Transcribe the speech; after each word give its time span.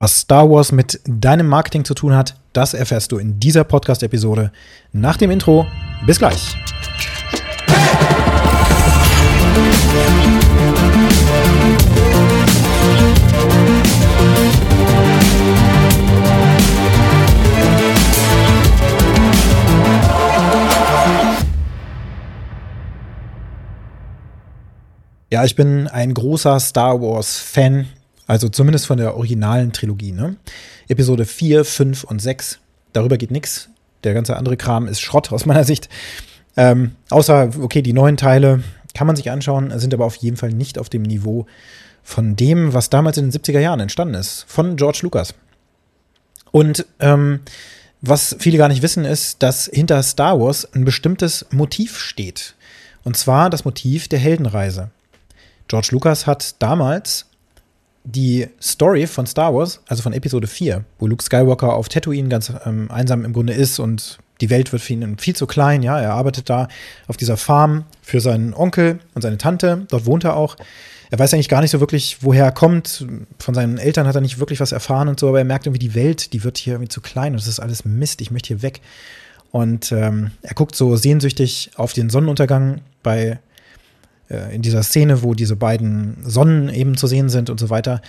Was 0.00 0.20
Star 0.20 0.48
Wars 0.48 0.70
mit 0.70 1.00
deinem 1.08 1.48
Marketing 1.48 1.84
zu 1.84 1.92
tun 1.92 2.14
hat, 2.14 2.36
das 2.52 2.72
erfährst 2.72 3.10
du 3.10 3.18
in 3.18 3.40
dieser 3.40 3.64
Podcast-Episode. 3.64 4.52
Nach 4.92 5.16
dem 5.16 5.32
Intro, 5.32 5.66
bis 6.06 6.20
gleich. 6.20 6.56
Ja, 25.32 25.44
ich 25.44 25.56
bin 25.56 25.88
ein 25.88 26.14
großer 26.14 26.60
Star 26.60 27.02
Wars-Fan 27.02 27.88
also 28.28 28.48
zumindest 28.48 28.86
von 28.86 28.98
der 28.98 29.16
originalen 29.16 29.72
Trilogie. 29.72 30.12
Ne? 30.12 30.36
Episode 30.86 31.24
4, 31.24 31.64
5 31.64 32.04
und 32.04 32.20
6. 32.20 32.60
Darüber 32.92 33.16
geht 33.16 33.32
nichts. 33.32 33.70
Der 34.04 34.14
ganze 34.14 34.36
andere 34.36 34.56
Kram 34.56 34.86
ist 34.86 35.00
Schrott 35.00 35.32
aus 35.32 35.46
meiner 35.46 35.64
Sicht. 35.64 35.88
Ähm, 36.56 36.92
außer, 37.10 37.50
okay, 37.60 37.82
die 37.82 37.94
neuen 37.94 38.16
Teile 38.16 38.62
kann 38.94 39.06
man 39.06 39.16
sich 39.16 39.30
anschauen, 39.30 39.76
sind 39.78 39.94
aber 39.94 40.04
auf 40.04 40.16
jeden 40.16 40.36
Fall 40.36 40.50
nicht 40.50 40.78
auf 40.78 40.88
dem 40.88 41.02
Niveau 41.02 41.46
von 42.02 42.36
dem, 42.36 42.74
was 42.74 42.90
damals 42.90 43.16
in 43.16 43.30
den 43.30 43.40
70er 43.40 43.60
Jahren 43.60 43.80
entstanden 43.80 44.14
ist. 44.14 44.44
Von 44.46 44.76
George 44.76 45.00
Lucas. 45.02 45.34
Und 46.50 46.86
ähm, 47.00 47.40
was 48.02 48.36
viele 48.38 48.58
gar 48.58 48.68
nicht 48.68 48.82
wissen, 48.82 49.04
ist, 49.04 49.42
dass 49.42 49.70
hinter 49.72 50.02
Star 50.02 50.38
Wars 50.38 50.68
ein 50.74 50.84
bestimmtes 50.84 51.46
Motiv 51.50 51.98
steht. 51.98 52.54
Und 53.04 53.16
zwar 53.16 53.48
das 53.48 53.64
Motiv 53.64 54.08
der 54.08 54.18
Heldenreise. 54.18 54.90
George 55.66 55.88
Lucas 55.92 56.26
hat 56.26 56.56
damals 56.60 57.26
die 58.12 58.48
Story 58.60 59.06
von 59.06 59.26
Star 59.26 59.54
Wars, 59.54 59.80
also 59.86 60.02
von 60.02 60.12
Episode 60.12 60.46
4, 60.46 60.84
wo 60.98 61.06
Luke 61.06 61.22
Skywalker 61.22 61.74
auf 61.74 61.88
Tatooine 61.88 62.28
ganz 62.28 62.52
ähm, 62.64 62.90
einsam 62.90 63.24
im 63.24 63.32
Grunde 63.32 63.52
ist 63.52 63.78
und 63.78 64.18
die 64.40 64.50
Welt 64.50 64.72
wird 64.72 64.82
für 64.82 64.92
ihn 64.92 65.18
viel 65.18 65.36
zu 65.36 65.46
klein, 65.46 65.82
ja, 65.82 66.00
er 66.00 66.14
arbeitet 66.14 66.48
da 66.48 66.68
auf 67.06 67.16
dieser 67.16 67.36
Farm 67.36 67.84
für 68.00 68.20
seinen 68.20 68.54
Onkel 68.54 69.00
und 69.14 69.22
seine 69.22 69.36
Tante, 69.36 69.86
dort 69.90 70.06
wohnt 70.06 70.24
er 70.24 70.36
auch. 70.36 70.56
Er 71.10 71.18
weiß 71.18 71.32
eigentlich 71.32 71.48
gar 71.48 71.60
nicht 71.60 71.70
so 71.70 71.80
wirklich, 71.80 72.18
woher 72.20 72.44
er 72.44 72.52
kommt. 72.52 73.06
Von 73.38 73.54
seinen 73.54 73.78
Eltern 73.78 74.06
hat 74.06 74.14
er 74.14 74.20
nicht 74.20 74.38
wirklich 74.38 74.60
was 74.60 74.72
erfahren 74.72 75.08
und 75.08 75.18
so, 75.18 75.28
aber 75.28 75.38
er 75.38 75.44
merkt 75.44 75.66
irgendwie, 75.66 75.78
die 75.78 75.94
Welt, 75.94 76.34
die 76.34 76.44
wird 76.44 76.58
hier 76.58 76.74
irgendwie 76.74 76.90
zu 76.90 77.00
klein 77.00 77.32
und 77.32 77.40
das 77.40 77.48
ist 77.48 77.60
alles 77.60 77.86
Mist, 77.86 78.20
ich 78.20 78.30
möchte 78.30 78.48
hier 78.48 78.62
weg. 78.62 78.82
Und 79.50 79.90
ähm, 79.92 80.32
er 80.42 80.54
guckt 80.54 80.76
so 80.76 80.96
sehnsüchtig 80.96 81.70
auf 81.76 81.94
den 81.94 82.10
Sonnenuntergang 82.10 82.82
bei 83.02 83.38
äh, 84.28 84.54
in 84.54 84.62
dieser 84.62 84.82
Szene, 84.82 85.22
wo 85.22 85.34
diese 85.34 85.56
beiden 85.56 86.18
Sonnen 86.24 86.68
eben 86.68 86.96
zu 86.96 87.06
sehen 87.06 87.28
sind 87.28 87.50
und 87.50 87.58
so 87.60 87.70
weiter. 87.70 88.00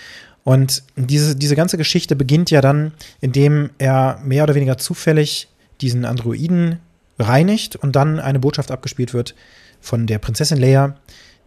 Und 0.43 0.83
diese, 0.95 1.35
diese 1.35 1.55
ganze 1.55 1.77
Geschichte 1.77 2.15
beginnt 2.15 2.51
ja 2.51 2.61
dann, 2.61 2.93
indem 3.21 3.69
er 3.77 4.19
mehr 4.23 4.43
oder 4.43 4.55
weniger 4.55 4.77
zufällig 4.77 5.47
diesen 5.81 6.05
Androiden 6.05 6.79
reinigt 7.17 7.75
und 7.75 7.95
dann 7.95 8.19
eine 8.19 8.39
Botschaft 8.39 8.71
abgespielt 8.71 9.13
wird 9.13 9.35
von 9.81 10.07
der 10.07 10.19
Prinzessin 10.19 10.57
Leia, 10.57 10.95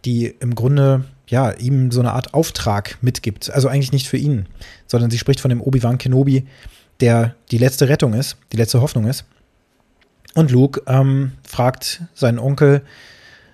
die 0.05 0.27
im 0.39 0.55
Grunde 0.55 1.05
ja 1.27 1.51
ihm 1.51 1.91
so 1.91 1.99
eine 1.99 2.13
Art 2.13 2.33
Auftrag 2.33 2.97
mitgibt. 3.01 3.49
Also 3.51 3.67
eigentlich 3.67 3.91
nicht 3.91 4.07
für 4.07 4.17
ihn, 4.17 4.47
sondern 4.87 5.09
sie 5.09 5.17
spricht 5.17 5.39
von 5.39 5.49
dem 5.49 5.61
Obi-Wan 5.61 5.97
Kenobi, 5.97 6.45
der 6.99 7.35
die 7.51 7.57
letzte 7.57 7.89
Rettung 7.89 8.13
ist, 8.13 8.37
die 8.51 8.57
letzte 8.57 8.81
Hoffnung 8.81 9.07
ist. 9.07 9.25
Und 10.35 10.51
Luke 10.51 10.81
ähm, 10.87 11.33
fragt 11.47 12.03
seinen 12.13 12.39
Onkel, 12.39 12.81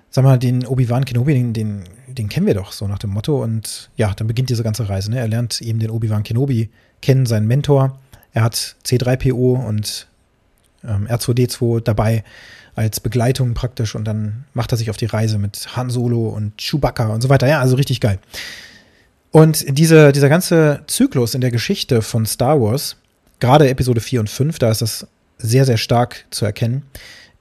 sag 0.09 0.23
mal, 0.23 0.39
den 0.39 0.65
Obi-Wan 0.65 1.05
Kenobi, 1.05 1.33
den, 1.33 1.53
den, 1.53 1.83
den, 2.07 2.29
kennen 2.29 2.47
wir 2.47 2.55
doch 2.55 2.71
so 2.71 2.87
nach 2.87 2.99
dem 2.99 3.11
Motto. 3.11 3.41
Und 3.43 3.89
ja, 3.95 4.13
dann 4.15 4.27
beginnt 4.27 4.49
diese 4.49 4.63
ganze 4.63 4.89
Reise. 4.89 5.11
Ne? 5.11 5.19
Er 5.19 5.27
lernt 5.27 5.61
eben 5.61 5.79
den 5.79 5.91
Obi-Wan 5.91 6.23
Kenobi 6.23 6.69
kennen, 7.01 7.25
seinen 7.25 7.47
Mentor. 7.47 7.99
Er 8.33 8.43
hat 8.43 8.75
C3PO 8.85 9.65
und 9.65 10.07
ähm, 10.83 11.07
R2D2 11.07 11.81
dabei 11.81 12.23
als 12.75 12.99
Begleitung 12.99 13.53
praktisch 13.53 13.95
und 13.95 14.05
dann 14.05 14.45
macht 14.53 14.71
er 14.71 14.77
sich 14.77 14.89
auf 14.89 14.97
die 14.97 15.05
Reise 15.05 15.37
mit 15.37 15.75
Han 15.75 15.89
Solo 15.89 16.29
und 16.29 16.57
Chewbacca 16.57 17.07
und 17.07 17.21
so 17.21 17.29
weiter. 17.29 17.47
Ja, 17.47 17.59
also 17.59 17.75
richtig 17.75 17.99
geil. 17.99 18.19
Und 19.31 19.77
diese, 19.77 20.11
dieser 20.11 20.29
ganze 20.29 20.81
Zyklus 20.87 21.35
in 21.35 21.41
der 21.41 21.51
Geschichte 21.51 22.01
von 22.01 22.25
Star 22.25 22.59
Wars, 22.61 22.95
gerade 23.39 23.69
Episode 23.69 24.01
4 24.01 24.21
und 24.21 24.29
5, 24.29 24.59
da 24.59 24.71
ist 24.71 24.81
das 24.81 25.07
sehr, 25.37 25.65
sehr 25.65 25.77
stark 25.77 26.25
zu 26.31 26.45
erkennen, 26.45 26.83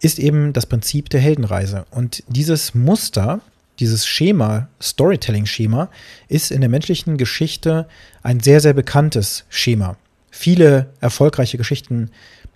ist 0.00 0.18
eben 0.18 0.52
das 0.52 0.66
Prinzip 0.66 1.10
der 1.10 1.20
Heldenreise. 1.20 1.86
Und 1.90 2.22
dieses 2.28 2.74
Muster, 2.74 3.40
dieses 3.80 4.06
Schema, 4.06 4.68
Storytelling-Schema, 4.80 5.88
ist 6.28 6.50
in 6.50 6.60
der 6.60 6.70
menschlichen 6.70 7.16
Geschichte 7.16 7.88
ein 8.22 8.40
sehr, 8.40 8.60
sehr 8.60 8.74
bekanntes 8.74 9.44
Schema. 9.48 9.96
Viele 10.30 10.90
erfolgreiche 11.00 11.58
Geschichten, 11.58 12.10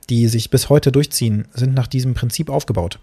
die 0.08 0.28
sich 0.28 0.50
bis 0.50 0.68
heute 0.68 0.92
durchziehen, 0.92 1.46
sind 1.54 1.74
nach 1.74 1.86
diesem 1.86 2.14
Prinzip 2.14 2.50
aufgebaut. 2.50 2.98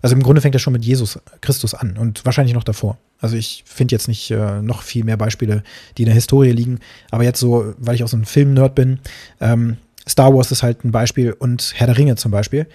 Also 0.00 0.16
im 0.16 0.22
Grunde 0.22 0.40
fängt 0.40 0.54
das 0.54 0.62
schon 0.62 0.72
mit 0.72 0.84
Jesus 0.84 1.18
Christus 1.40 1.74
an 1.74 1.96
und 1.96 2.24
wahrscheinlich 2.24 2.54
noch 2.54 2.64
davor. 2.64 2.98
Also 3.20 3.36
ich 3.36 3.62
finde 3.64 3.94
jetzt 3.94 4.08
nicht 4.08 4.32
äh, 4.32 4.60
noch 4.60 4.82
viel 4.82 5.04
mehr 5.04 5.16
Beispiele, 5.16 5.62
die 5.96 6.02
in 6.02 6.06
der 6.06 6.14
Historie 6.14 6.50
liegen. 6.50 6.80
Aber 7.12 7.22
jetzt 7.22 7.38
so, 7.38 7.74
weil 7.78 7.94
ich 7.94 8.02
auch 8.02 8.08
so 8.08 8.16
ein 8.16 8.24
Film-Nerd 8.24 8.74
bin, 8.74 8.98
ähm, 9.40 9.76
Star 10.08 10.34
Wars 10.34 10.50
ist 10.50 10.64
halt 10.64 10.84
ein 10.84 10.90
Beispiel 10.90 11.32
und 11.32 11.72
Herr 11.76 11.86
der 11.86 11.96
Ringe 11.96 12.16
zum 12.16 12.32
Beispiel. 12.32 12.66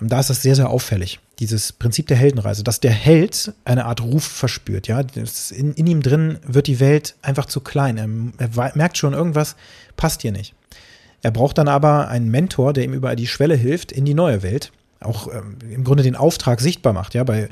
Ähm, 0.00 0.08
da 0.08 0.20
ist 0.20 0.30
das 0.30 0.42
sehr, 0.42 0.54
sehr 0.54 0.70
auffällig. 0.70 1.20
Dieses 1.38 1.72
Prinzip 1.72 2.06
der 2.06 2.16
Heldenreise, 2.16 2.62
dass 2.62 2.80
der 2.80 2.90
Held 2.90 3.52
eine 3.64 3.86
Art 3.86 4.02
Ruf 4.02 4.24
verspürt, 4.24 4.88
ja. 4.88 5.00
In, 5.00 5.74
in, 5.74 5.86
ihm 5.86 6.02
drin 6.02 6.38
wird 6.46 6.66
die 6.66 6.80
Welt 6.80 7.14
einfach 7.22 7.46
zu 7.46 7.60
klein. 7.60 7.96
Er, 8.38 8.50
er 8.54 8.72
merkt 8.76 8.98
schon, 8.98 9.14
irgendwas 9.14 9.56
passt 9.96 10.22
hier 10.22 10.32
nicht. 10.32 10.54
Er 11.22 11.30
braucht 11.30 11.58
dann 11.58 11.68
aber 11.68 12.08
einen 12.08 12.30
Mentor, 12.30 12.72
der 12.72 12.84
ihm 12.84 12.94
über 12.94 13.14
die 13.16 13.26
Schwelle 13.26 13.54
hilft 13.54 13.92
in 13.92 14.04
die 14.04 14.14
neue 14.14 14.42
Welt. 14.42 14.72
Auch 15.00 15.28
ähm, 15.32 15.56
im 15.70 15.84
Grunde 15.84 16.02
den 16.02 16.16
Auftrag 16.16 16.60
sichtbar 16.60 16.92
macht, 16.92 17.14
ja. 17.14 17.24
Bei 17.24 17.48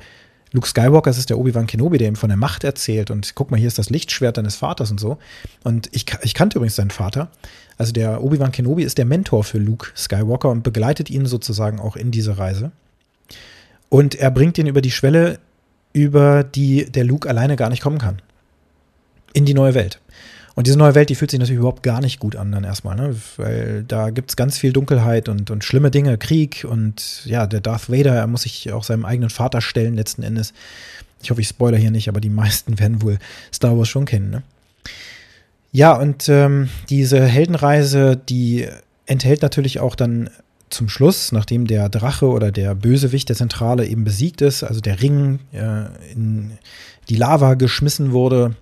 Luke 0.52 0.66
Skywalker 0.66 1.10
ist 1.10 1.18
es 1.18 1.26
der 1.26 1.38
Obi-Wan 1.38 1.66
Kenobi, 1.66 1.98
der 1.98 2.08
ihm 2.08 2.16
von 2.16 2.28
der 2.28 2.38
Macht 2.38 2.64
erzählt 2.64 3.10
und 3.10 3.34
guck 3.34 3.50
mal, 3.50 3.58
hier 3.58 3.68
ist 3.68 3.78
das 3.78 3.90
Lichtschwert 3.90 4.38
deines 4.38 4.56
Vaters 4.56 4.90
und 4.90 4.98
so. 4.98 5.18
Und 5.64 5.88
ich, 5.92 6.06
ich 6.22 6.34
kannte 6.34 6.58
übrigens 6.58 6.76
seinen 6.76 6.90
Vater. 6.90 7.30
Also 7.76 7.92
der 7.92 8.22
Obi-Wan 8.22 8.52
Kenobi 8.52 8.82
ist 8.82 8.98
der 8.98 9.04
Mentor 9.04 9.44
für 9.44 9.58
Luke 9.58 9.88
Skywalker 9.96 10.50
und 10.50 10.62
begleitet 10.62 11.10
ihn 11.10 11.26
sozusagen 11.26 11.80
auch 11.80 11.96
in 11.96 12.10
diese 12.10 12.38
Reise. 12.38 12.72
Und 13.88 14.14
er 14.14 14.30
bringt 14.30 14.58
ihn 14.58 14.66
über 14.66 14.80
die 14.80 14.90
Schwelle, 14.90 15.38
über 15.92 16.44
die 16.44 16.90
der 16.90 17.04
Luke 17.04 17.28
alleine 17.28 17.56
gar 17.56 17.70
nicht 17.70 17.82
kommen 17.82 17.98
kann. 17.98 18.20
In 19.32 19.44
die 19.44 19.54
neue 19.54 19.74
Welt. 19.74 20.00
Und 20.58 20.66
diese 20.66 20.76
neue 20.76 20.96
Welt, 20.96 21.08
die 21.08 21.14
fühlt 21.14 21.30
sich 21.30 21.38
natürlich 21.38 21.60
überhaupt 21.60 21.84
gar 21.84 22.00
nicht 22.00 22.18
gut 22.18 22.34
an 22.34 22.50
dann 22.50 22.64
erstmal, 22.64 22.96
ne? 22.96 23.14
Weil 23.36 23.84
da 23.86 24.10
gibt 24.10 24.30
es 24.30 24.36
ganz 24.36 24.58
viel 24.58 24.72
Dunkelheit 24.72 25.28
und, 25.28 25.52
und 25.52 25.62
schlimme 25.62 25.92
Dinge, 25.92 26.18
Krieg 26.18 26.66
und 26.68 27.24
ja, 27.26 27.46
der 27.46 27.60
Darth 27.60 27.88
Vader, 27.88 28.16
er 28.16 28.26
muss 28.26 28.42
sich 28.42 28.72
auch 28.72 28.82
seinem 28.82 29.04
eigenen 29.04 29.30
Vater 29.30 29.60
stellen 29.60 29.94
letzten 29.94 30.24
Endes. 30.24 30.52
Ich 31.22 31.30
hoffe, 31.30 31.42
ich 31.42 31.46
spoiler 31.46 31.76
hier 31.76 31.92
nicht, 31.92 32.08
aber 32.08 32.20
die 32.20 32.28
meisten 32.28 32.80
werden 32.80 33.02
wohl 33.02 33.20
Star 33.54 33.78
Wars 33.78 33.86
schon 33.86 34.04
kennen, 34.04 34.30
ne? 34.30 34.42
Ja, 35.70 35.92
und 35.92 36.28
ähm, 36.28 36.68
diese 36.90 37.24
Heldenreise, 37.24 38.16
die 38.16 38.66
enthält 39.06 39.42
natürlich 39.42 39.78
auch 39.78 39.94
dann 39.94 40.28
zum 40.70 40.88
Schluss, 40.88 41.30
nachdem 41.30 41.68
der 41.68 41.88
Drache 41.88 42.26
oder 42.26 42.50
der 42.50 42.74
Bösewicht 42.74 43.28
der 43.28 43.36
Zentrale 43.36 43.86
eben 43.86 44.02
besiegt 44.02 44.40
ist, 44.40 44.64
also 44.64 44.80
der 44.80 45.00
Ring 45.00 45.38
äh, 45.52 45.84
in 46.10 46.58
die 47.08 47.14
Lava 47.14 47.54
geschmissen 47.54 48.10
wurde, 48.10 48.56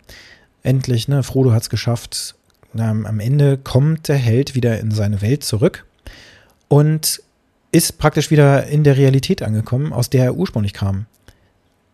endlich, 0.66 1.08
ne, 1.08 1.22
Frodo 1.22 1.52
hat 1.52 1.62
es 1.62 1.70
geschafft. 1.70 2.34
Am 2.76 3.20
Ende 3.20 3.56
kommt 3.56 4.08
der 4.08 4.16
Held 4.16 4.54
wieder 4.54 4.78
in 4.78 4.90
seine 4.90 5.22
Welt 5.22 5.44
zurück 5.44 5.86
und 6.68 7.22
ist 7.72 7.98
praktisch 7.98 8.30
wieder 8.30 8.66
in 8.66 8.84
der 8.84 8.98
Realität 8.98 9.42
angekommen, 9.42 9.92
aus 9.92 10.10
der 10.10 10.24
er 10.24 10.36
ursprünglich 10.36 10.74
kam. 10.74 11.06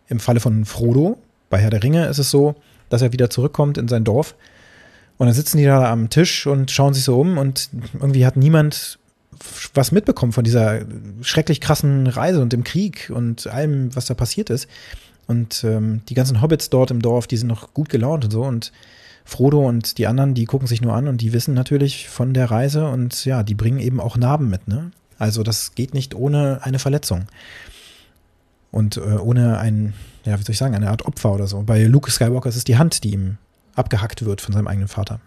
Im 0.09 0.19
Falle 0.19 0.41
von 0.41 0.65
Frodo, 0.65 1.17
bei 1.49 1.59
Herr 1.59 1.69
der 1.69 1.83
Ringe, 1.83 2.07
ist 2.07 2.17
es 2.17 2.29
so, 2.29 2.55
dass 2.89 3.01
er 3.01 3.13
wieder 3.13 3.29
zurückkommt 3.29 3.77
in 3.77 3.87
sein 3.87 4.03
Dorf 4.03 4.35
und 5.17 5.27
dann 5.27 5.35
sitzen 5.35 5.57
die 5.57 5.65
da 5.65 5.91
am 5.91 6.09
Tisch 6.09 6.47
und 6.47 6.71
schauen 6.71 6.93
sich 6.93 7.03
so 7.03 7.19
um 7.19 7.37
und 7.37 7.69
irgendwie 7.93 8.25
hat 8.25 8.35
niemand 8.35 8.99
was 9.73 9.91
mitbekommen 9.91 10.31
von 10.31 10.43
dieser 10.43 10.81
schrecklich 11.21 11.59
krassen 11.59 12.07
Reise 12.07 12.41
und 12.41 12.53
dem 12.53 12.63
Krieg 12.63 13.11
und 13.13 13.47
allem, 13.47 13.95
was 13.95 14.05
da 14.05 14.13
passiert 14.13 14.49
ist. 14.49 14.67
Und 15.27 15.63
ähm, 15.63 16.01
die 16.09 16.13
ganzen 16.13 16.41
Hobbits 16.41 16.69
dort 16.69 16.91
im 16.91 17.01
Dorf, 17.01 17.27
die 17.27 17.37
sind 17.37 17.47
noch 17.47 17.73
gut 17.73 17.89
gelaunt 17.89 18.25
und 18.25 18.31
so. 18.31 18.43
Und 18.43 18.71
Frodo 19.25 19.67
und 19.67 19.97
die 19.97 20.07
anderen, 20.07 20.33
die 20.33 20.45
gucken 20.45 20.67
sich 20.67 20.81
nur 20.81 20.93
an 20.93 21.07
und 21.07 21.21
die 21.21 21.33
wissen 21.33 21.53
natürlich 21.53 22.09
von 22.09 22.33
der 22.33 22.51
Reise 22.51 22.87
und 22.89 23.23
ja, 23.25 23.43
die 23.43 23.55
bringen 23.55 23.79
eben 23.79 24.01
auch 24.01 24.17
Narben 24.17 24.49
mit, 24.49 24.67
ne? 24.67 24.91
Also 25.17 25.43
das 25.43 25.75
geht 25.75 25.93
nicht 25.93 26.15
ohne 26.15 26.59
eine 26.63 26.79
Verletzung. 26.79 27.27
Und 28.71 28.97
äh, 28.97 29.01
ohne 29.01 29.59
ein, 29.59 29.93
ja, 30.25 30.37
wie 30.37 30.43
soll 30.43 30.53
ich 30.53 30.57
sagen, 30.57 30.75
eine 30.75 30.89
Art 30.89 31.05
Opfer 31.05 31.31
oder 31.31 31.47
so. 31.47 31.61
Bei 31.61 31.83
Luke 31.83 32.11
Skywalker 32.11 32.49
ist 32.49 32.55
es 32.55 32.63
die 32.63 32.77
Hand, 32.77 33.03
die 33.03 33.13
ihm 33.13 33.37
abgehackt 33.75 34.25
wird 34.25 34.41
von 34.41 34.53
seinem 34.53 34.67
eigenen 34.67 34.87
Vater. 34.87 35.19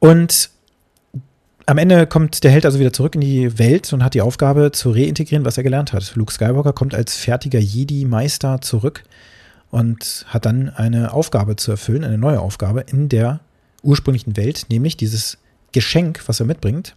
Und 0.00 0.50
am 1.66 1.78
Ende 1.78 2.06
kommt 2.06 2.44
der 2.44 2.50
Held 2.50 2.66
also 2.66 2.78
wieder 2.78 2.92
zurück 2.92 3.14
in 3.14 3.20
die 3.20 3.58
Welt 3.58 3.92
und 3.92 4.04
hat 4.04 4.14
die 4.14 4.20
Aufgabe 4.20 4.72
zu 4.72 4.90
reintegrieren, 4.90 5.44
was 5.44 5.56
er 5.56 5.62
gelernt 5.62 5.92
hat. 5.92 6.14
Luke 6.14 6.32
Skywalker 6.32 6.72
kommt 6.72 6.94
als 6.94 7.16
fertiger 7.16 7.58
Jedi-Meister 7.58 8.60
zurück 8.60 9.04
und 9.70 10.26
hat 10.28 10.46
dann 10.46 10.70
eine 10.70 11.12
Aufgabe 11.12 11.56
zu 11.56 11.70
erfüllen, 11.70 12.04
eine 12.04 12.18
neue 12.18 12.40
Aufgabe 12.40 12.82
in 12.82 13.08
der 13.08 13.40
ursprünglichen 13.82 14.36
Welt, 14.36 14.66
nämlich 14.68 14.96
dieses 14.96 15.38
Geschenk, 15.72 16.22
was 16.26 16.40
er 16.40 16.46
mitbringt, 16.46 16.96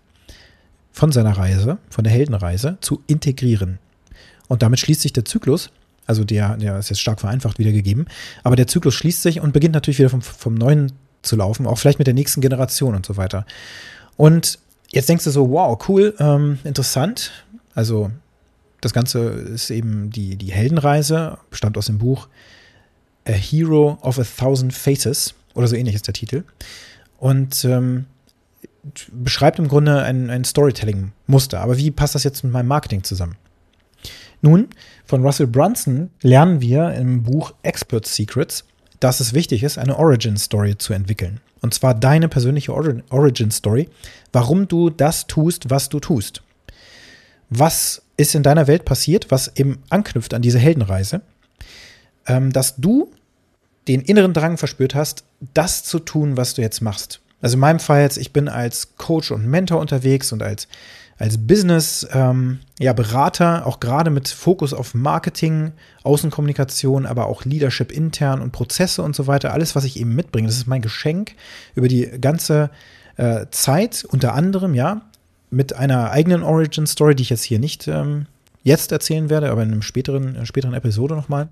von 0.92 1.12
seiner 1.12 1.38
Reise, 1.38 1.78
von 1.90 2.04
der 2.04 2.14
Heldenreise, 2.14 2.78
zu 2.82 3.02
integrieren. 3.08 3.80
Und 4.48 4.62
damit 4.64 4.80
schließt 4.80 5.02
sich 5.02 5.14
der 5.14 5.26
Zyklus, 5.26 5.72
also 6.06 6.24
der, 6.24 6.58
der 6.58 6.80
ist 6.80 6.90
jetzt 6.90 7.02
stark 7.02 7.20
vereinfacht 7.20 7.60
wiedergegeben, 7.60 8.08
aber 8.44 8.56
der 8.56 8.68
Zyklus 8.68 8.96
schließt 8.96 9.22
sich 9.22 9.42
und 9.42 9.54
beginnt 9.54 9.74
natürlich 9.74 10.00
wieder 10.00 10.10
vom, 10.10 10.22
vom 10.22 10.56
Neuen 10.56 10.94
zu 11.22 11.36
laufen, 11.36 11.68
auch 11.68 11.78
vielleicht 11.78 12.00
mit 12.00 12.08
der 12.08 12.14
nächsten 12.14 12.42
Generation 12.42 12.96
und 12.96 13.06
so 13.06 13.18
weiter. 13.18 13.46
Und 14.18 14.60
jetzt 14.92 15.08
denkst 15.08 15.24
du 15.24 15.32
so, 15.32 15.50
wow, 15.50 15.78
cool, 15.88 16.14
ähm, 16.20 16.60
interessant. 16.64 17.32
Also 17.74 18.12
das 18.82 18.94
Ganze 18.94 19.20
ist 19.20 19.70
eben 19.70 20.10
die, 20.10 20.36
die 20.36 20.52
Heldenreise, 20.52 21.38
bestand 21.50 21.78
aus 21.78 21.86
dem 21.86 22.00
Buch 22.00 22.28
A 23.28 23.32
Hero 23.32 23.98
of 24.02 24.20
a 24.20 24.24
Thousand 24.24 24.74
Faces 24.74 25.34
oder 25.54 25.68
so 25.68 25.76
ähnlich 25.76 25.96
ist 25.96 26.08
der 26.08 26.14
Titel. 26.14 26.44
Und 27.18 27.66
ähm, 27.66 28.06
beschreibt 29.12 29.60
im 29.60 29.68
Grunde 29.68 30.02
ein, 30.04 30.30
ein 30.30 30.44
Storytelling-Muster. 30.44 31.60
Aber 31.60 31.78
wie 31.78 31.92
passt 31.92 32.16
das 32.16 32.24
jetzt 32.24 32.44
mit 32.44 32.54
meinem 32.54 32.68
Marketing 32.68 33.04
zusammen? 33.04 33.36
Nun, 34.42 34.68
von 35.06 35.24
Russell 35.24 35.48
Brunson 35.48 36.12
lernen 36.22 36.62
wir 36.62 36.94
im 36.94 37.24
Buch 37.24 37.54
Expert 37.64 38.06
Secrets, 38.06 38.66
dass 39.00 39.20
es 39.20 39.34
wichtig 39.34 39.64
ist, 39.64 39.78
eine 39.78 39.98
Origin 39.98 40.38
Story 40.38 40.78
zu 40.78 40.94
entwickeln. 40.94 41.40
Und 41.62 41.74
zwar 41.74 41.94
deine 41.94 42.30
persönliche 42.30 42.74
Origin 42.74 43.52
Story, 43.52 43.90
warum 44.32 44.68
du 44.68 44.90
das 44.90 45.28
tust, 45.28 45.70
was 45.70 45.90
du 45.90 46.00
tust. 46.00 46.42
Was 47.50 48.02
ist 48.18 48.36
in 48.36 48.44
deiner 48.44 48.68
Welt 48.68 48.86
passiert, 48.86 49.32
was 49.32 49.56
eben 49.56 49.80
anknüpft 49.90 50.34
an 50.34 50.42
diese 50.42 50.60
Heldenreise, 50.60 51.22
ähm, 52.26 52.52
dass 52.52 52.76
du 52.76 53.12
den 53.88 54.02
inneren 54.02 54.34
Drang 54.34 54.58
verspürt 54.58 54.96
hast, 54.96 55.24
das 55.54 55.84
zu 55.84 56.00
tun, 56.00 56.36
was 56.36 56.56
du 56.56 56.62
jetzt 56.62 56.82
machst. 56.82 57.22
Also 57.42 57.54
in 57.54 57.60
meinem 57.60 57.80
Fall 57.80 58.02
jetzt, 58.02 58.18
ich 58.18 58.34
bin 58.34 58.50
als 58.50 58.96
Coach 58.98 59.32
und 59.32 59.46
Mentor 59.46 59.80
unterwegs 59.80 60.32
und 60.32 60.42
als, 60.42 60.68
als 61.18 61.38
Business, 61.38 62.08
ähm, 62.14 62.60
ja, 62.80 62.94
Berater, 62.94 63.66
auch 63.66 63.80
gerade 63.80 64.12
mit 64.12 64.28
Fokus 64.28 64.74
auf 64.74 64.94
Marketing, 64.94 65.72
Außenkommunikation, 66.04 67.06
aber 67.06 67.26
auch 67.26 67.44
Leadership 67.44 67.92
intern 67.92 68.42
und 68.42 68.52
Prozesse 68.52 69.02
und 69.02 69.16
so 69.16 69.26
weiter. 69.26 69.54
Alles, 69.54 69.76
was 69.76 69.84
ich 69.84 70.00
eben 70.00 70.16
mitbringe, 70.16 70.48
das 70.48 70.58
ist 70.58 70.68
mein 70.68 70.82
Geschenk 70.82 71.34
über 71.74 71.88
die 71.88 72.06
ganze 72.22 72.70
äh, 73.18 73.48
Zeit, 73.50 74.06
unter 74.10 74.36
anderem, 74.36 74.76
ja, 74.76 75.02
mit 75.50 75.74
einer 75.74 76.12
eigenen 76.12 76.44
Origin 76.44 76.86
Story, 76.86 77.16
die 77.16 77.24
ich 77.24 77.30
jetzt 77.30 77.44
hier 77.44 77.60
nicht 77.60 77.88
ähm, 77.88 78.28
jetzt 78.64 78.92
erzählen 78.92 79.30
werde, 79.30 79.50
aber 79.50 79.64
in 79.64 79.72
einem 79.72 79.82
späteren, 79.82 80.30
in 80.30 80.36
einer 80.36 80.46
späteren 80.46 80.74
Episode 80.74 81.16
nochmal, 81.16 81.48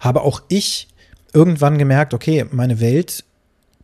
habe 0.00 0.22
auch 0.22 0.42
ich 0.48 0.88
irgendwann 1.32 1.78
gemerkt, 1.78 2.14
okay, 2.14 2.46
meine 2.50 2.80
Welt 2.80 3.24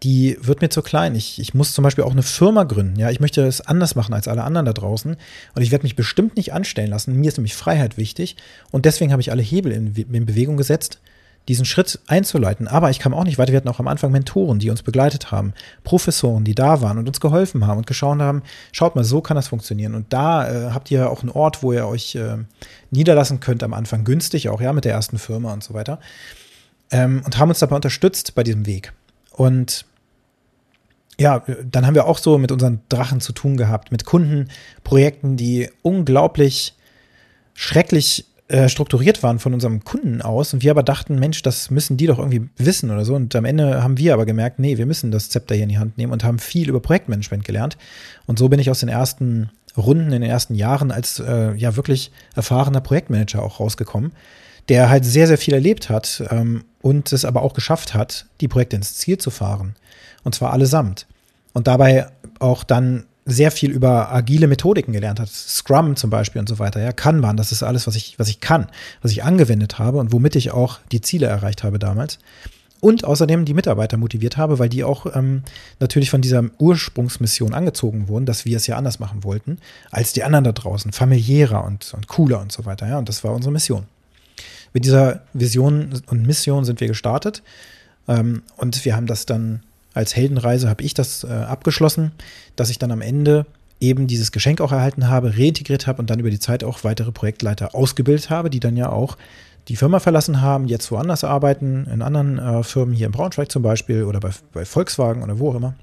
die 0.03 0.37
wird 0.41 0.63
mir 0.63 0.69
zu 0.69 0.83
klein. 0.83 1.15
Ich, 1.15 1.39
ich 1.39 1.55
muss 1.55 1.73
zum 1.73 1.85
Beispiel 1.85 2.05
auch 2.05 2.13
eine 2.13 2.23
Firma 2.23 2.65
gründen. 2.65 2.99
Ja, 2.99 3.11
ich 3.11 3.21
möchte 3.21 3.47
es 3.47 3.61
anders 3.61 3.95
machen 3.95 4.15
als 4.15 4.27
alle 4.27 4.43
anderen 4.43 4.67
da 4.67 4.73
draußen. 4.73 5.17
Und 5.55 5.63
ich 5.63 5.71
werde 5.71 5.85
mich 5.85 5.95
bestimmt 5.95 6.37
nicht 6.37 6.53
anstellen 6.53 6.91
lassen. 6.91 7.15
Mir 7.15 7.29
ist 7.29 7.37
nämlich 7.37 7.55
Freiheit 7.55 7.97
wichtig. 7.97 8.37
Und 8.73 8.85
deswegen 8.85 9.13
habe 9.13 9.23
ich 9.23 9.31
alle 9.31 9.43
Hebel 9.43 9.71
in, 9.71 9.95
in 9.95 10.27
Bewegung 10.27 10.57
gesetzt, 10.57 10.99
diesen 11.47 11.65
Schritt 11.65 12.01
einzuleiten. 12.09 12.67
Aber 12.67 12.91
ich 12.91 12.99
kam 12.99 13.15
auch 13.15 13.23
nicht 13.23 13.39
weiter. 13.39 13.53
Wir 13.53 13.59
hatten 13.59 13.69
auch 13.69 13.79
am 13.79 13.87
Anfang 13.87 14.11
Mentoren, 14.11 14.59
die 14.59 14.71
uns 14.71 14.83
begleitet 14.83 15.31
haben, 15.31 15.55
Professoren, 15.85 16.45
die 16.45 16.55
da 16.55 16.81
waren 16.81 16.99
und 16.99 17.07
uns 17.07 17.21
geholfen 17.21 17.67
haben 17.67 17.79
und 17.79 17.87
geschaut 17.87 18.19
haben, 18.19 18.43
schaut 18.73 18.97
mal, 18.97 19.05
so 19.05 19.21
kann 19.21 19.37
das 19.37 19.49
funktionieren. 19.49 19.95
Und 19.95 20.13
da 20.13 20.49
äh, 20.49 20.71
habt 20.73 20.91
ihr 20.91 21.11
auch 21.11 21.23
einen 21.23 21.31
Ort, 21.31 21.63
wo 21.63 21.73
ihr 21.73 21.87
euch 21.87 22.17
äh, 22.17 22.39
niederlassen 22.91 23.39
könnt 23.39 23.63
am 23.63 23.73
Anfang, 23.73 24.05
günstig 24.05 24.49
auch, 24.49 24.61
ja, 24.61 24.73
mit 24.73 24.85
der 24.85 24.93
ersten 24.93 25.19
Firma 25.19 25.53
und 25.53 25.63
so 25.63 25.75
weiter. 25.75 26.01
Ähm, 26.91 27.23
und 27.25 27.39
haben 27.39 27.51
uns 27.51 27.61
dabei 27.61 27.77
unterstützt 27.77 28.35
bei 28.35 28.43
diesem 28.43 28.67
Weg. 28.67 28.93
Und 29.31 29.85
ja, 31.19 31.45
dann 31.65 31.87
haben 31.87 31.95
wir 31.95 32.07
auch 32.07 32.19
so 32.19 32.39
mit 32.39 32.53
unseren 32.53 32.81
Drachen 32.89 33.21
zu 33.21 33.33
tun 33.33 33.57
gehabt, 33.57 33.93
mit 33.93 34.05
Kundenprojekten, 34.05 35.37
die 35.37 35.69
unglaublich 35.83 36.75
schrecklich 37.55 38.27
äh, 38.49 38.69
strukturiert 38.69 39.23
waren 39.23 39.39
von 39.39 39.55
unserem 39.55 39.83
Kunden 39.85 40.21
aus 40.21 40.53
und 40.53 40.63
wir 40.63 40.73
aber 40.73 40.83
dachten, 40.83 41.19
Mensch, 41.19 41.43
das 41.43 41.71
müssen 41.71 41.97
die 41.97 42.07
doch 42.07 42.19
irgendwie 42.19 42.51
wissen 42.57 42.91
oder 42.91 43.05
so. 43.05 43.15
Und 43.15 43.35
am 43.35 43.45
Ende 43.45 43.83
haben 43.83 43.99
wir 43.99 44.13
aber 44.13 44.27
gemerkt, 44.27 44.59
nee, 44.59 44.77
wir 44.79 44.87
müssen 44.87 45.11
das 45.11 45.31
Zepter 45.31 45.55
hier 45.55 45.65
in 45.65 45.71
die 45.71 45.79
Hand 45.79 45.97
nehmen 45.97 46.13
und 46.13 46.25
haben 46.25 46.39
viel 46.39 46.69
über 46.69 46.81
Projektmanagement 46.81 47.45
gelernt. 47.45 47.79
Und 48.27 48.39
so 48.39 48.49
bin 48.49 48.61
ich 48.61 48.69
aus 48.69 48.81
den 48.81 48.89
ersten 48.89 49.51
Runden 49.77 50.13
in 50.13 50.21
den 50.21 50.31
ersten 50.31 50.55
Jahren 50.55 50.91
als 50.91 51.19
äh, 51.19 51.55
ja 51.55 51.77
wirklich 51.77 52.11
erfahrener 52.35 52.81
Projektmanager 52.81 53.43
auch 53.43 53.59
rausgekommen, 53.59 54.13
der 54.69 54.91
halt 54.91 55.05
sehr, 55.05 55.27
sehr 55.27 55.39
viel 55.39 55.55
erlebt 55.55 55.89
hat 55.89 56.23
ähm, 56.31 56.65
und 56.83 57.13
es 57.13 57.25
aber 57.25 57.43
auch 57.43 57.55
geschafft 57.55 57.95
hat, 57.95 58.27
die 58.41 58.49
Projekte 58.49 58.77
ins 58.77 58.97
Ziel 58.97 59.19
zu 59.19 59.31
fahren. 59.31 59.77
Und 60.25 60.35
zwar 60.35 60.53
allesamt. 60.53 61.07
Und 61.53 61.67
dabei 61.67 62.09
auch 62.39 62.65
dann 62.65 63.05
sehr 63.25 63.51
viel 63.51 63.71
über 63.71 64.13
agile 64.13 64.49
Methodiken 64.49 64.93
gelernt 64.93 65.21
hat. 65.21 65.29
Scrum 65.29 65.97
zum 65.97 66.11
Beispiel 66.11 66.41
und 66.41 66.49
so 66.49 66.59
weiter. 66.59 66.81
Ja, 66.81 66.93
Kanban, 66.93 67.37
das 67.37 67.53
ist 67.53 67.63
alles, 67.63 67.87
was 67.87 67.95
ich, 67.95 68.19
was 68.19 68.29
ich 68.29 68.41
kann, 68.41 68.67
was 69.01 69.13
ich 69.13 69.23
angewendet 69.23 69.79
habe 69.79 69.99
und 69.99 70.13
womit 70.13 70.35
ich 70.35 70.51
auch 70.51 70.81
die 70.91 71.01
Ziele 71.01 71.27
erreicht 71.27 71.63
habe 71.63 71.79
damals. 71.79 72.19
Und 72.81 73.05
außerdem 73.05 73.45
die 73.45 73.55
Mitarbeiter 73.55 73.97
motiviert 73.97 74.37
habe, 74.37 74.59
weil 74.59 74.69
die 74.69 74.83
auch 74.83 75.07
ähm, 75.15 75.45
natürlich 75.79 76.11
von 76.11 76.21
dieser 76.21 76.43
Ursprungsmission 76.59 77.55
angezogen 77.55 78.09
wurden, 78.09 78.27
dass 78.27 78.45
wir 78.45 78.57
es 78.57 78.67
ja 78.67 78.77
anders 78.77 78.99
machen 78.99 79.23
wollten, 79.23 79.59
als 79.93 80.13
die 80.13 80.25
anderen 80.25 80.43
da 80.43 80.51
draußen, 80.51 80.91
familiärer 80.91 81.65
und, 81.65 81.95
und 81.95 82.09
cooler 82.09 82.41
und 82.41 82.51
so 82.51 82.65
weiter. 82.65 82.89
Ja, 82.89 82.99
und 82.99 83.09
das 83.09 83.23
war 83.23 83.33
unsere 83.35 83.53
Mission. 83.53 83.85
Mit 84.73 84.85
dieser 84.85 85.21
Vision 85.33 86.03
und 86.09 86.27
Mission 86.27 86.65
sind 86.65 86.81
wir 86.81 86.89
gestartet 86.89 87.45
ähm, 88.09 88.43
und 88.57 88.85
wir 88.85 88.97
haben 88.97 89.07
das 89.07 89.27
dann 89.27 89.63
als 89.95 90.17
Heldenreise 90.17 90.69
habe 90.69 90.83
ich 90.83 90.95
das 90.95 91.25
äh, 91.25 91.29
abgeschlossen, 91.29 92.13
dass 92.57 92.71
ich 92.71 92.79
dann 92.79 92.91
am 92.91 93.01
Ende 93.01 93.47
eben 93.81 94.07
dieses 94.07 94.33
Geschenk 94.33 94.61
auch 94.61 94.73
erhalten 94.73 95.09
habe, 95.09 95.37
reintegriert 95.37 95.87
habe 95.87 96.01
und 96.01 96.09
dann 96.09 96.21
über 96.21 96.31
die 96.31 96.39
Zeit 96.39 96.63
auch 96.63 96.85
weitere 96.85 97.11
Projektleiter 97.11 97.75
ausgebildet 97.75 98.31
habe, 98.31 98.49
die 98.49 98.61
dann 98.61 98.77
ja 98.77 98.89
auch 98.91 99.17
die 99.69 99.77
Firma 99.77 100.01
verlassen 100.01 100.41
haben, 100.41 100.67
jetzt 100.67 100.91
woanders 100.91 101.25
arbeiten, 101.25 101.87
in 101.93 102.03
anderen 102.03 102.39
äh, 102.39 102.63
Firmen, 102.63 102.95
hier 102.95 103.07
in 103.07 103.13
Braunschweig 103.13 103.51
zum 103.51 103.63
Beispiel 103.63 104.05
oder 104.05 104.21
bei, 104.21 104.31
bei 104.53 104.65
Volkswagen 104.65 105.23
oder 105.23 105.39
wo 105.39 105.51
auch 105.51 105.55
immer. 105.57 105.75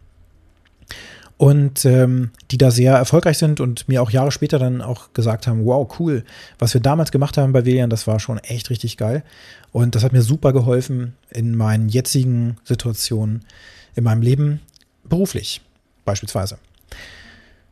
Und 1.37 1.85
ähm, 1.85 2.31
die 2.51 2.57
da 2.57 2.69
sehr 2.69 2.95
erfolgreich 2.95 3.37
sind 3.37 3.61
und 3.61 3.87
mir 3.87 4.01
auch 4.01 4.11
Jahre 4.11 4.31
später 4.31 4.59
dann 4.59 4.81
auch 4.81 5.13
gesagt 5.13 5.47
haben, 5.47 5.65
wow, 5.65 5.89
cool, 5.97 6.25
was 6.57 6.73
wir 6.73 6.81
damals 6.81 7.11
gemacht 7.11 7.37
haben 7.37 7.53
bei 7.53 7.65
Velian, 7.65 7.89
das 7.89 8.07
war 8.07 8.19
schon 8.19 8.39
echt 8.39 8.69
richtig 8.69 8.97
geil. 8.97 9.23
Und 9.71 9.95
das 9.95 10.03
hat 10.03 10.11
mir 10.11 10.21
super 10.21 10.51
geholfen 10.51 11.15
in 11.29 11.55
meinen 11.55 11.87
jetzigen 11.87 12.57
Situationen 12.65 13.45
in 13.95 14.03
meinem 14.03 14.21
Leben 14.21 14.61
beruflich 15.03 15.61
beispielsweise. 16.05 16.57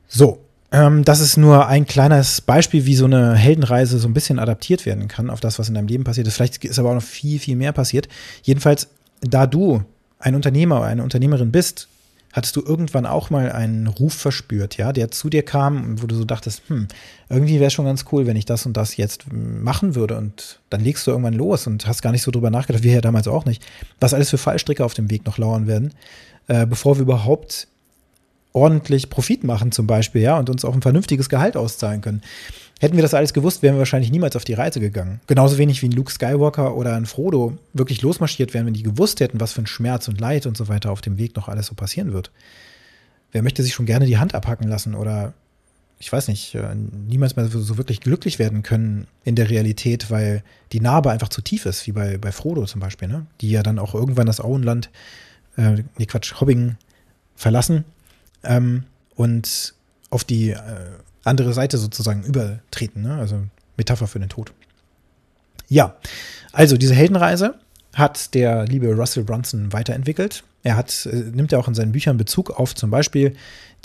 So, 0.07 0.39
ähm, 0.71 1.05
das 1.05 1.19
ist 1.19 1.37
nur 1.37 1.67
ein 1.67 1.85
kleines 1.85 2.41
Beispiel, 2.41 2.85
wie 2.85 2.95
so 2.95 3.05
eine 3.05 3.35
Heldenreise 3.35 3.99
so 3.99 4.07
ein 4.07 4.13
bisschen 4.13 4.39
adaptiert 4.39 4.85
werden 4.85 5.07
kann 5.07 5.29
auf 5.29 5.39
das, 5.39 5.59
was 5.59 5.69
in 5.69 5.75
deinem 5.75 5.87
Leben 5.87 6.03
passiert 6.03 6.27
ist. 6.27 6.35
Vielleicht 6.35 6.63
ist 6.65 6.79
aber 6.79 6.89
auch 6.89 6.95
noch 6.95 7.01
viel, 7.03 7.39
viel 7.39 7.55
mehr 7.55 7.71
passiert. 7.71 8.07
Jedenfalls, 8.43 8.87
da 9.21 9.47
du 9.47 9.83
ein 10.19 10.35
Unternehmer 10.35 10.77
oder 10.77 10.87
eine 10.87 11.03
Unternehmerin 11.03 11.51
bist, 11.51 11.87
hattest 12.33 12.55
du 12.55 12.61
irgendwann 12.61 13.05
auch 13.05 13.29
mal 13.29 13.51
einen 13.51 13.87
Ruf 13.87 14.13
verspürt, 14.13 14.77
ja, 14.77 14.93
der 14.93 15.11
zu 15.11 15.29
dir 15.29 15.43
kam, 15.43 16.01
wo 16.01 16.07
du 16.07 16.15
so 16.15 16.25
dachtest, 16.25 16.61
hm, 16.67 16.87
irgendwie 17.29 17.59
wäre 17.59 17.71
schon 17.71 17.85
ganz 17.85 18.05
cool, 18.11 18.27
wenn 18.27 18.35
ich 18.35 18.45
das 18.45 18.65
und 18.65 18.75
das 18.77 18.97
jetzt 18.97 19.25
machen 19.31 19.95
würde. 19.95 20.17
Und 20.17 20.59
dann 20.69 20.83
legst 20.83 21.07
du 21.07 21.11
irgendwann 21.11 21.33
los 21.33 21.67
und 21.67 21.87
hast 21.87 22.01
gar 22.01 22.11
nicht 22.11 22.21
so 22.21 22.31
drüber 22.31 22.49
nachgedacht, 22.49 22.83
wir 22.83 22.93
ja 22.93 23.01
damals 23.01 23.27
auch 23.27 23.45
nicht, 23.45 23.65
was 23.99 24.13
alles 24.13 24.29
für 24.29 24.37
Fallstricke 24.37 24.83
auf 24.83 24.93
dem 24.93 25.09
Weg 25.09 25.25
noch 25.25 25.37
lauern 25.37 25.67
werden, 25.67 25.93
äh, 26.47 26.65
bevor 26.65 26.97
wir 26.97 27.03
überhaupt 27.03 27.67
ordentlich 28.53 29.09
Profit 29.09 29.43
machen 29.43 29.71
zum 29.71 29.87
Beispiel, 29.87 30.21
ja, 30.21 30.37
und 30.37 30.49
uns 30.49 30.65
auch 30.65 30.73
ein 30.73 30.81
vernünftiges 30.81 31.29
Gehalt 31.29 31.55
auszahlen 31.55 32.01
können. 32.01 32.21
Hätten 32.79 32.95
wir 32.95 33.01
das 33.01 33.13
alles 33.13 33.33
gewusst, 33.33 33.63
wären 33.63 33.75
wir 33.75 33.79
wahrscheinlich 33.79 34.11
niemals 34.11 34.35
auf 34.35 34.43
die 34.43 34.53
Reise 34.53 34.79
gegangen. 34.79 35.19
Genauso 35.25 35.57
wenig 35.57 35.81
wie 35.81 35.87
ein 35.87 35.93
Luke 35.93 36.11
Skywalker 36.11 36.75
oder 36.75 36.95
ein 36.95 37.07
Frodo 37.07 37.57
wirklich 37.73 38.01
losmarschiert 38.01 38.53
wären, 38.53 38.67
wenn 38.67 38.73
die 38.73 38.83
gewusst 38.83 39.19
hätten, 39.19 39.39
was 39.39 39.53
für 39.53 39.61
ein 39.61 39.67
Schmerz 39.67 40.07
und 40.07 40.19
Leid 40.19 40.45
und 40.45 40.55
so 40.55 40.67
weiter 40.67 40.91
auf 40.91 41.01
dem 41.01 41.17
Weg 41.17 41.35
noch 41.35 41.47
alles 41.47 41.67
so 41.67 41.75
passieren 41.75 42.13
wird. 42.13 42.31
Wer 43.31 43.41
möchte 43.41 43.63
sich 43.63 43.73
schon 43.73 43.87
gerne 43.87 44.05
die 44.05 44.19
Hand 44.19 44.35
abhacken 44.35 44.67
lassen 44.67 44.93
oder 44.93 45.33
ich 45.99 46.11
weiß 46.11 46.27
nicht, 46.27 46.53
äh, 46.53 46.75
niemals 46.75 47.35
mehr 47.35 47.47
so 47.47 47.77
wirklich 47.77 48.01
glücklich 48.01 48.37
werden 48.37 48.61
können 48.61 49.07
in 49.23 49.35
der 49.35 49.49
Realität, 49.49 50.11
weil 50.11 50.43
die 50.71 50.79
Narbe 50.79 51.11
einfach 51.11 51.29
zu 51.29 51.41
tief 51.41 51.65
ist, 51.65 51.87
wie 51.87 51.91
bei, 51.91 52.17
bei 52.19 52.31
Frodo 52.31 52.65
zum 52.65 52.81
Beispiel, 52.81 53.07
ne? 53.07 53.25
Die 53.41 53.49
ja 53.49 53.63
dann 53.63 53.79
auch 53.79 53.95
irgendwann 53.95 54.27
das 54.27 54.39
Auenland, 54.39 54.91
äh, 55.57 55.83
nee, 55.97 56.05
Quatsch, 56.05 56.39
Hobbing 56.39 56.75
verlassen 57.35 57.83
ähm, 58.43 58.83
und 59.15 59.73
auf 60.11 60.23
die 60.23 60.51
äh, 60.51 60.59
andere 61.27 61.53
Seite 61.53 61.77
sozusagen 61.77 62.23
übertreten, 62.23 63.01
ne? 63.01 63.15
also 63.15 63.43
Metapher 63.77 64.07
für 64.07 64.19
den 64.19 64.29
Tod. 64.29 64.53
Ja, 65.69 65.95
also 66.51 66.77
diese 66.77 66.95
Heldenreise 66.95 67.55
hat 67.93 68.33
der 68.33 68.65
liebe 68.65 68.93
Russell 68.93 69.23
Brunson 69.23 69.73
weiterentwickelt. 69.73 70.43
Er 70.63 70.75
hat, 70.75 71.05
äh, 71.05 71.15
nimmt 71.15 71.51
ja 71.51 71.59
auch 71.59 71.67
in 71.67 71.75
seinen 71.75 71.91
Büchern 71.91 72.17
Bezug 72.17 72.51
auf 72.51 72.75
zum 72.75 72.89
Beispiel 72.89 73.35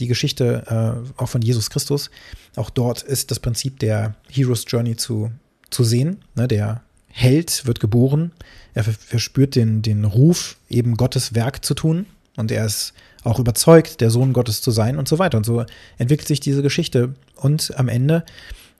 die 0.00 0.06
Geschichte 0.06 0.64
äh, 0.66 1.20
auch 1.20 1.28
von 1.28 1.42
Jesus 1.42 1.70
Christus. 1.70 2.10
Auch 2.56 2.70
dort 2.70 3.02
ist 3.02 3.30
das 3.30 3.40
Prinzip 3.40 3.78
der 3.78 4.14
Hero's 4.30 4.64
Journey 4.66 4.96
zu, 4.96 5.30
zu 5.70 5.84
sehen. 5.84 6.18
Ne? 6.34 6.48
Der 6.48 6.82
Held 7.08 7.66
wird 7.66 7.80
geboren, 7.80 8.32
er 8.74 8.84
verspürt 8.84 9.54
den, 9.54 9.82
den 9.82 10.04
Ruf, 10.04 10.56
eben 10.70 10.96
Gottes 10.96 11.34
Werk 11.34 11.62
zu 11.62 11.74
tun, 11.74 12.06
und 12.36 12.50
er 12.50 12.64
ist 12.64 12.94
auch 13.24 13.38
überzeugt, 13.38 14.00
der 14.00 14.10
Sohn 14.10 14.32
Gottes 14.32 14.60
zu 14.60 14.70
sein 14.70 14.98
und 14.98 15.08
so 15.08 15.18
weiter. 15.18 15.38
Und 15.38 15.44
so 15.44 15.64
entwickelt 15.98 16.28
sich 16.28 16.40
diese 16.40 16.62
Geschichte. 16.62 17.14
Und 17.36 17.72
am 17.76 17.88
Ende 17.88 18.24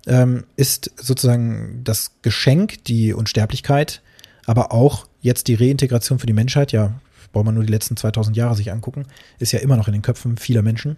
ähm, 0.06 0.44
ist 0.56 0.90
sozusagen 0.96 1.82
das 1.84 2.12
Geschenk, 2.22 2.84
die 2.84 3.12
Unsterblichkeit, 3.12 4.02
aber 4.46 4.72
auch 4.72 5.06
jetzt 5.20 5.48
die 5.48 5.54
Reintegration 5.54 6.18
für 6.18 6.26
die 6.26 6.32
Menschheit, 6.32 6.72
ja, 6.72 7.00
braucht 7.32 7.44
man 7.44 7.54
nur 7.54 7.64
die 7.64 7.72
letzten 7.72 7.96
2000 7.96 8.36
Jahre 8.36 8.56
sich 8.56 8.72
angucken, 8.72 9.06
ist 9.38 9.52
ja 9.52 9.60
immer 9.60 9.76
noch 9.76 9.86
in 9.86 9.92
den 9.92 10.02
Köpfen 10.02 10.36
vieler 10.36 10.62
Menschen. 10.62 10.96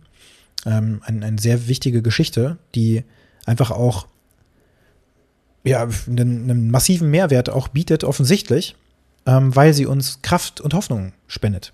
Ähm, 0.64 1.02
eine, 1.04 1.26
eine 1.26 1.38
sehr 1.38 1.68
wichtige 1.68 2.02
Geschichte, 2.02 2.58
die 2.74 3.04
einfach 3.44 3.70
auch 3.70 4.06
ja, 5.64 5.86
einen, 6.06 6.50
einen 6.50 6.70
massiven 6.70 7.10
Mehrwert 7.10 7.50
auch 7.50 7.68
bietet, 7.68 8.04
offensichtlich, 8.04 8.76
ähm, 9.26 9.54
weil 9.54 9.74
sie 9.74 9.86
uns 9.86 10.20
Kraft 10.22 10.60
und 10.60 10.74
Hoffnung 10.74 11.12
spendet. 11.26 11.72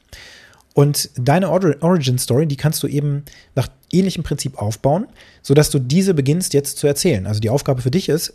Und 0.74 1.10
deine 1.16 1.50
Origin 1.50 2.18
Story, 2.18 2.46
die 2.46 2.56
kannst 2.56 2.82
du 2.82 2.86
eben 2.86 3.24
nach 3.54 3.68
ähnlichem 3.92 4.22
Prinzip 4.22 4.56
aufbauen, 4.58 5.06
sodass 5.42 5.70
du 5.70 5.78
diese 5.78 6.14
beginnst 6.14 6.54
jetzt 6.54 6.78
zu 6.78 6.86
erzählen. 6.86 7.26
Also 7.26 7.40
die 7.40 7.50
Aufgabe 7.50 7.82
für 7.82 7.90
dich 7.90 8.08
ist, 8.08 8.34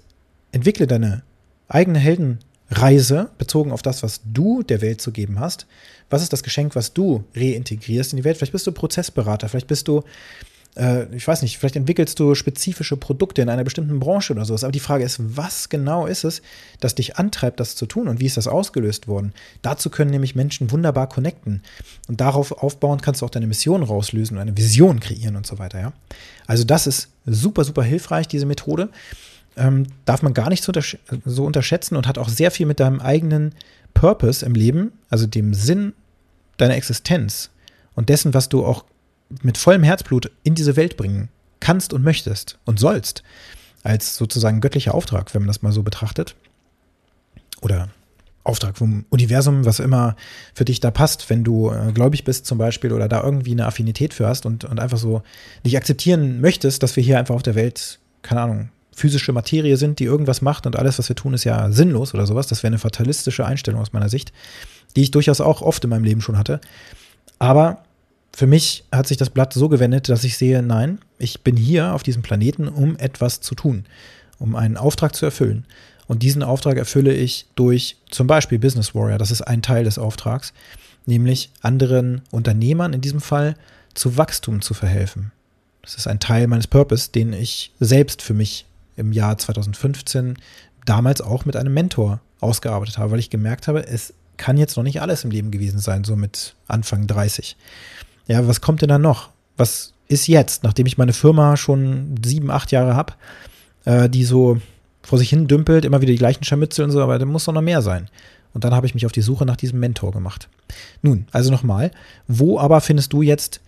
entwickle 0.52 0.86
deine 0.86 1.24
eigene 1.68 2.00
Heldenreise 2.00 3.30
bezogen 3.38 3.72
auf 3.72 3.82
das, 3.82 4.04
was 4.04 4.22
du 4.26 4.64
der 4.64 4.82
Welt 4.82 5.02
zu 5.02 5.12
geben 5.12 5.40
hast. 5.40 5.66
Was 6.10 6.22
ist 6.22 6.34
das 6.34 6.44
Geschenk, 6.44 6.76
was 6.76 6.94
du 6.94 7.24
reintegrierst 7.36 8.14
in 8.14 8.18
die 8.18 8.24
Welt? 8.24 8.38
Vielleicht 8.38 8.54
bist 8.54 8.68
du 8.68 8.72
Prozessberater, 8.72 9.50
vielleicht 9.50 9.68
bist 9.68 9.88
du 9.88 10.04
äh, 10.76 11.14
ich 11.16 11.28
weiß 11.28 11.42
nicht, 11.42 11.58
vielleicht 11.58 11.76
entwickelst 11.76 12.20
du 12.20 12.36
spezifische 12.36 12.98
Produkte 12.98 13.42
in 13.42 13.50
einer 13.50 13.64
bestimmten 13.64 14.00
Branche 14.00 14.34
oder 14.34 14.46
sowas. 14.46 14.64
Aber 14.64 14.72
die 14.72 14.80
Frage 14.80 15.04
ist, 15.04 15.18
was 15.36 15.70
genau 15.70 16.06
ist 16.06 16.24
es, 16.24 16.42
das 16.80 16.96
dich 16.96 17.18
antreibt, 17.18 17.60
das 17.60 17.76
zu 17.76 17.86
tun 17.86 18.08
und 18.08 18.20
wie 18.20 18.26
ist 18.26 18.38
das 18.38 18.48
ausgelöst 18.48 19.08
worden? 19.08 19.34
Dazu 19.62 19.90
können 19.90 20.12
nämlich 20.12 20.36
Menschen 20.36 20.72
wunderbar 20.72 21.08
connecten. 21.08 21.64
Und 22.08 22.22
darauf 22.22 22.52
aufbauend 22.52 23.02
kannst 23.02 23.22
du 23.22 23.26
auch 23.26 23.30
deine 23.30 23.48
Mission 23.48 23.84
rauslösen 23.84 24.38
und 24.38 24.42
eine 24.42 24.58
Vision 24.58 25.00
kreieren 25.00 25.36
und 25.36 25.48
so 25.48 25.60
weiter, 25.60 25.80
ja. 25.80 25.94
Also 26.48 26.64
das 26.64 26.88
ist 26.88 27.10
super, 27.26 27.64
super 27.64 27.84
hilfreich, 27.84 28.28
diese 28.28 28.46
Methode. 28.46 28.90
Ähm, 29.58 29.88
darf 30.04 30.22
man 30.22 30.34
gar 30.34 30.50
nicht 30.50 30.64
so, 30.64 30.70
untersch 30.70 30.98
so 31.26 31.46
unterschätzen 31.46 31.96
und 31.96 32.08
hat 32.08 32.18
auch 32.18 32.28
sehr 32.28 32.52
viel 32.52 32.66
mit 32.66 32.80
deinem 32.80 33.00
eigenen 33.00 33.54
Purpose 33.94 34.46
im 34.46 34.54
Leben, 34.54 34.92
also 35.10 35.26
dem 35.28 35.54
Sinn 35.54 35.94
deiner 36.58 36.76
Existenz 36.76 37.52
und 37.96 38.10
dessen, 38.10 38.34
was 38.34 38.50
du 38.50 38.66
auch 38.66 38.84
mit 39.42 39.58
vollem 39.58 39.84
Herzblut 39.84 40.32
in 40.44 40.56
diese 40.56 40.76
Welt 40.76 40.98
bringen 40.98 41.30
kannst 41.60 41.94
und 41.94 42.04
möchtest 42.04 42.60
und 42.66 42.80
sollst, 42.80 43.24
als 43.84 44.16
sozusagen 44.18 44.62
göttlicher 44.62 44.94
Auftrag, 44.94 45.34
wenn 45.34 45.42
man 45.42 45.48
das 45.48 45.62
mal 45.62 45.72
so 45.72 45.84
betrachtet. 45.84 46.36
Oder 47.62 47.90
Auftrag 48.44 48.78
vom 48.78 49.06
Universum, 49.10 49.66
was 49.66 49.80
immer 49.80 50.16
für 50.54 50.66
dich 50.66 50.80
da 50.80 50.92
passt, 50.92 51.30
wenn 51.30 51.44
du 51.44 51.72
äh, 51.72 51.92
gläubig 51.92 52.24
bist 52.24 52.46
zum 52.46 52.60
Beispiel 52.60 52.94
oder 52.94 53.10
da 53.10 53.24
irgendwie 53.24 53.52
eine 53.52 53.66
Affinität 53.66 54.14
für 54.14 54.28
hast 54.28 54.46
und, 54.46 54.64
und 54.66 54.80
einfach 54.80 55.00
so 55.00 55.24
nicht 55.64 55.76
akzeptieren 55.76 56.42
möchtest, 56.42 56.84
dass 56.84 56.96
wir 56.96 57.04
hier 57.04 57.18
einfach 57.18 57.34
auf 57.34 57.44
der 57.44 57.56
Welt, 57.56 58.00
keine 58.22 58.42
Ahnung, 58.42 58.70
physische 58.96 59.34
Materie 59.34 59.78
sind, 59.78 60.00
die 60.00 60.06
irgendwas 60.06 60.42
macht 60.42 60.68
und 60.68 60.78
alles, 60.78 61.00
was 61.00 61.10
wir 61.10 61.16
tun, 61.16 61.34
ist 61.34 61.44
ja 61.44 61.72
sinnlos 61.72 62.14
oder 62.14 62.28
sowas. 62.28 62.48
Das 62.48 62.62
wäre 62.62 62.70
eine 62.70 62.78
fatalistische 62.78 63.46
Einstellung 63.46 63.82
aus 63.82 63.94
meiner 63.94 64.10
Sicht, 64.10 64.32
die 64.96 65.02
ich 65.02 65.12
durchaus 65.12 65.42
auch 65.42 65.62
oft 65.62 65.84
in 65.84 65.90
meinem 65.90 66.06
Leben 66.06 66.22
schon 66.22 66.38
hatte. 66.38 66.62
Aber 67.40 67.84
für 68.36 68.48
mich 68.48 68.84
hat 68.92 69.08
sich 69.08 69.16
das 69.16 69.30
Blatt 69.30 69.54
so 69.54 69.70
gewendet, 69.70 70.10
dass 70.10 70.26
ich 70.26 70.38
sehe, 70.38 70.62
nein, 70.62 71.00
ich 71.18 71.42
bin 71.42 71.56
hier 71.56 71.94
auf 71.94 72.04
diesem 72.04 72.22
Planeten, 72.22 72.68
um 72.68 72.98
etwas 72.98 73.40
zu 73.40 73.56
tun, 73.56 73.86
um 74.40 74.58
einen 74.58 74.76
Auftrag 74.76 75.16
zu 75.16 75.26
erfüllen. 75.26 75.66
Und 76.06 76.22
diesen 76.22 76.44
Auftrag 76.44 76.76
erfülle 76.76 77.14
ich 77.14 77.48
durch 77.56 77.96
zum 78.12 78.28
Beispiel 78.28 78.60
Business 78.60 78.94
Warrior. 78.94 79.20
Das 79.20 79.32
ist 79.32 79.42
ein 79.42 79.62
Teil 79.62 79.86
des 79.86 79.98
Auftrags, 79.98 80.52
nämlich 81.06 81.50
anderen 81.62 82.24
Unternehmern 82.30 82.92
in 82.92 83.00
diesem 83.00 83.22
Fall 83.22 83.56
zu 83.94 84.18
Wachstum 84.18 84.62
zu 84.62 84.74
verhelfen. 84.74 85.32
Das 85.82 85.96
ist 85.96 86.06
ein 86.06 86.20
Teil 86.20 86.48
meines 86.48 86.68
Purpose, 86.68 87.12
den 87.12 87.32
ich 87.32 87.72
selbst 87.80 88.22
für 88.22 88.34
mich 88.34 88.66
im 88.98 89.14
Jahr 89.14 89.38
2015 89.38 90.38
damals 90.86 91.22
auch 91.22 91.46
mit 91.46 91.56
einem 91.56 91.74
Mentor 91.74 92.20
ausgearbeitet 92.42 92.98
habe, 92.98 93.12
weil 93.12 93.20
ich 93.20 93.30
gemerkt 93.30 93.70
habe, 93.70 93.88
es 93.88 94.14
kann 94.36 94.58
jetzt 94.58 94.76
noch 94.76 94.84
nicht 94.84 95.02
alles 95.02 95.24
im 95.24 95.32
Leben 95.32 95.52
gewesen 95.52 95.80
sein, 95.80 96.04
so 96.04 96.18
mit 96.18 96.54
Anfang 96.68 97.08
30 97.08 97.56
ja, 98.28 98.48
was 98.48 98.62
kommt 98.62 98.82
denn 98.82 98.90
da 98.90 98.98
noch? 98.98 99.30
Was 99.58 99.94
ist 100.08 100.28
jetzt, 100.28 100.64
nachdem 100.64 100.86
ich 100.86 100.98
meine 100.98 101.14
Firma 101.14 101.58
schon 101.58 102.16
sieben, 102.24 102.52
acht 102.52 102.72
Jahre 102.72 102.96
habe, 102.96 103.14
äh, 103.86 104.10
die 104.10 104.24
so 104.24 104.60
vor 105.02 105.20
sich 105.20 105.30
hin 105.30 105.48
dümpelt, 105.48 105.86
immer 105.86 106.02
wieder 106.02 106.12
die 106.12 106.18
gleichen 106.18 106.44
Scharmützel 106.44 106.86
und 106.86 106.92
so, 106.92 107.02
aber 107.02 107.20
da 107.20 107.26
muss 107.26 107.46
doch 107.46 107.54
noch 107.54 107.62
mehr 107.62 107.82
sein. 107.82 108.10
Und 108.54 108.64
dann 108.64 108.74
habe 108.74 108.88
ich 108.88 108.94
mich 108.94 109.06
auf 109.06 109.12
die 109.12 109.22
Suche 109.22 109.46
nach 109.46 109.58
diesem 109.58 109.80
Mentor 109.80 110.12
gemacht. 110.12 110.48
Nun, 111.02 111.28
also 111.32 111.52
nochmal, 111.52 111.92
wo 112.28 112.58
aber 112.58 112.82
findest 112.82 113.14
du 113.14 113.22
jetzt 113.22 113.60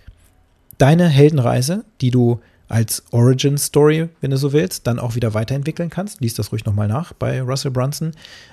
deine 0.77 1.07
Heldenreise, 1.07 1.83
die 2.01 2.11
du 2.11 2.39
als 2.69 3.03
Origin 3.11 3.57
Story, 3.57 4.09
wenn 4.21 4.31
du 4.31 4.37
so 4.37 4.53
willst, 4.53 4.87
dann 4.87 4.99
auch 4.99 5.15
wieder 5.15 5.33
weiterentwickeln 5.33 5.89
kannst? 5.89 6.21
Lies 6.21 6.35
das 6.35 6.51
ruhig 6.51 6.65
nochmal 6.65 6.87
nach 6.87 7.13
bei 7.13 7.41
Russell 7.41 7.71
Brunson. 7.71 8.11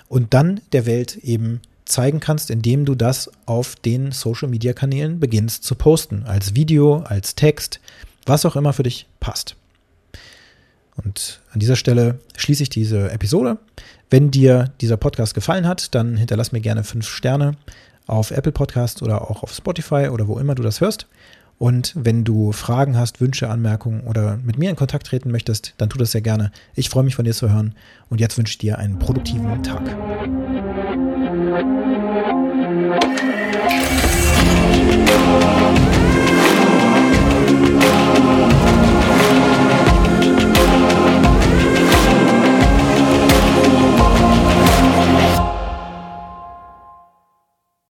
Und 0.08 0.34
dann 0.34 0.60
der 0.72 0.86
Welt 0.86 1.16
eben 1.16 1.60
zeigen 1.84 2.20
kannst, 2.20 2.50
indem 2.50 2.84
du 2.84 2.94
das 2.94 3.30
auf 3.46 3.76
den 3.76 4.12
Social-Media-Kanälen 4.12 5.20
beginnst 5.20 5.64
zu 5.64 5.74
posten. 5.74 6.24
Als 6.24 6.54
Video, 6.54 6.98
als 6.98 7.34
Text, 7.34 7.80
was 8.26 8.46
auch 8.46 8.56
immer 8.56 8.72
für 8.72 8.82
dich 8.82 9.06
passt. 9.20 9.56
Und 10.96 11.40
an 11.52 11.60
dieser 11.60 11.76
Stelle 11.76 12.20
schließe 12.36 12.62
ich 12.62 12.70
diese 12.70 13.10
Episode. 13.10 13.58
Wenn 14.10 14.30
dir 14.30 14.72
dieser 14.80 14.96
Podcast 14.96 15.34
gefallen 15.34 15.66
hat, 15.66 15.94
dann 15.94 16.16
hinterlass 16.16 16.52
mir 16.52 16.60
gerne 16.60 16.84
fünf 16.84 17.08
Sterne 17.08 17.56
auf 18.06 18.30
Apple 18.30 18.52
Podcast 18.52 19.02
oder 19.02 19.30
auch 19.30 19.42
auf 19.42 19.52
Spotify 19.52 20.08
oder 20.08 20.28
wo 20.28 20.38
immer 20.38 20.54
du 20.54 20.62
das 20.62 20.80
hörst. 20.80 21.06
Und 21.58 21.92
wenn 21.96 22.24
du 22.24 22.52
Fragen 22.52 22.96
hast, 22.96 23.20
Wünsche, 23.20 23.48
Anmerkungen 23.48 24.02
oder 24.02 24.38
mit 24.38 24.58
mir 24.58 24.70
in 24.70 24.76
Kontakt 24.76 25.06
treten 25.06 25.30
möchtest, 25.30 25.74
dann 25.78 25.88
tu 25.88 25.98
das 25.98 26.12
sehr 26.12 26.20
gerne. 26.20 26.50
Ich 26.74 26.90
freue 26.90 27.04
mich 27.04 27.14
von 27.14 27.24
dir 27.24 27.34
zu 27.34 27.50
hören. 27.50 27.74
Und 28.08 28.20
jetzt 28.20 28.36
wünsche 28.36 28.52
ich 28.52 28.58
dir 28.58 28.78
einen 28.78 28.98
produktiven 28.98 29.62
Tag. 29.62 30.43
thank 31.54 31.66
you. 31.68 31.93